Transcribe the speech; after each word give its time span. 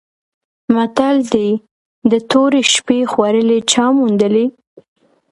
متل 0.73 1.15
دی: 1.33 1.49
د 2.11 2.13
تورې 2.31 2.61
شپې 2.73 2.99
خوړلي 3.11 3.59
چا 3.71 3.85
موندلي؟ 3.97 4.45